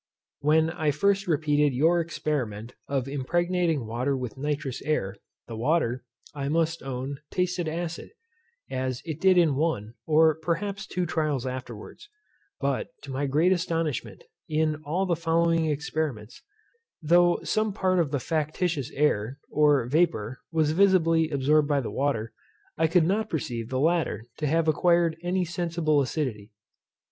When 0.39 0.71
I 0.71 0.89
first 0.89 1.27
repeated 1.27 1.75
your 1.75 1.99
experiment 2.01 2.73
of 2.87 3.07
impregnating 3.07 3.85
water 3.85 4.17
with 4.17 4.35
nitrous 4.35 4.81
air, 4.81 5.15
the 5.47 5.55
water, 5.55 6.03
I 6.33 6.49
must 6.49 6.81
own 6.81 7.19
tasted 7.29 7.67
acid; 7.67 8.09
as 8.67 9.03
it 9.05 9.21
did 9.21 9.37
in 9.37 9.53
one, 9.55 9.93
or 10.07 10.39
perhaps 10.41 10.87
two 10.87 11.05
trials 11.05 11.45
afterwards; 11.45 12.09
but, 12.59 12.87
to 13.03 13.11
my 13.11 13.27
great 13.27 13.51
astonishment, 13.51 14.23
in 14.49 14.81
all 14.83 15.05
the 15.05 15.15
following 15.15 15.65
experiments, 15.67 16.41
though 17.03 17.39
some 17.43 17.71
part 17.71 17.99
of 17.99 18.09
the 18.09 18.19
factitious 18.19 18.89
air, 18.95 19.37
or 19.51 19.85
vapour, 19.85 20.39
was 20.51 20.71
visibly 20.71 21.29
absorbed 21.29 21.67
by 21.67 21.79
the 21.79 21.91
water, 21.91 22.33
I 22.75 22.87
could 22.87 23.05
not 23.05 23.29
perceive 23.29 23.69
the 23.69 23.79
latter 23.79 24.25
to 24.37 24.47
have 24.47 24.67
acquired 24.67 25.15
any 25.21 25.45
sensible 25.45 26.01
acidity. 26.01 26.49